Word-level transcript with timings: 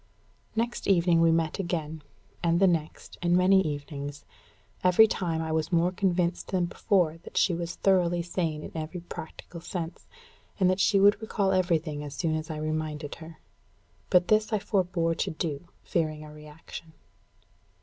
Next 0.55 0.87
evening 0.87 1.21
we 1.21 1.31
met 1.31 1.59
again, 1.59 2.01
and 2.41 2.59
the 2.59 2.65
next, 2.65 3.19
and 3.21 3.37
many 3.37 3.61
evenings. 3.61 4.25
Every 4.83 5.05
time 5.05 5.43
I 5.43 5.51
was 5.51 5.71
more 5.71 5.91
convinced 5.91 6.47
than 6.47 6.65
before 6.65 7.19
that 7.19 7.37
she 7.37 7.53
was 7.53 7.75
thoroughly 7.75 8.23
sane 8.23 8.63
in 8.63 8.71
every 8.75 9.01
practical 9.01 9.61
sense, 9.61 10.07
and 10.59 10.71
that 10.71 10.79
she 10.79 10.99
would 10.99 11.21
recall 11.21 11.51
everything 11.51 12.03
as 12.03 12.15
soon 12.15 12.33
as 12.33 12.49
I 12.49 12.57
reminded 12.57 13.13
her. 13.21 13.37
But 14.09 14.27
this 14.27 14.51
I 14.51 14.57
forbore 14.57 15.13
to 15.19 15.29
do, 15.29 15.67
fearing 15.83 16.23
a 16.25 16.33
reaction. 16.33 16.93